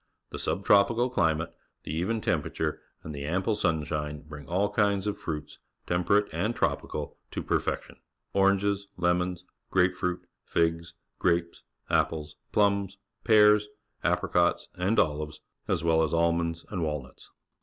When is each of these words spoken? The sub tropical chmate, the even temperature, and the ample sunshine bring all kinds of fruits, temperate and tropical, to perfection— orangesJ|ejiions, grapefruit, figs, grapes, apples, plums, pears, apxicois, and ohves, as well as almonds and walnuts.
The 0.31 0.39
sub 0.39 0.65
tropical 0.65 1.11
chmate, 1.11 1.53
the 1.83 1.93
even 1.93 2.21
temperature, 2.21 2.81
and 3.03 3.13
the 3.13 3.23
ample 3.25 3.55
sunshine 3.55 4.23
bring 4.23 4.47
all 4.49 4.71
kinds 4.73 5.05
of 5.05 5.15
fruits, 5.19 5.59
temperate 5.85 6.27
and 6.33 6.55
tropical, 6.55 7.19
to 7.29 7.43
perfection— 7.43 7.97
orangesJ|ejiions, 8.35 9.43
grapefruit, 9.69 10.25
figs, 10.43 10.95
grapes, 11.19 11.61
apples, 11.87 12.35
plums, 12.51 12.97
pears, 13.23 13.67
apxicois, 14.03 14.69
and 14.75 14.97
ohves, 14.97 15.37
as 15.67 15.83
well 15.83 16.01
as 16.01 16.15
almonds 16.15 16.65
and 16.71 16.81
walnuts. 16.81 17.29